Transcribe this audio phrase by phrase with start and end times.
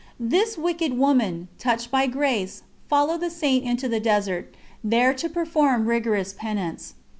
[0.19, 4.51] This wicked woman, touched by grace, followed the Saint into the desert,
[4.83, 6.95] there to perform rigorous penance.